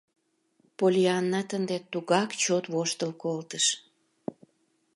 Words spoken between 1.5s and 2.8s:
ынде тугак чот